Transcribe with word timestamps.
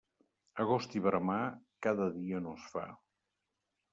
Agost 0.63 0.95
i 0.99 1.01
veremar, 1.07 1.43
cada 1.87 2.09
dia 2.17 2.41
no 2.47 2.57
es 2.61 2.65
fa. 2.77 2.87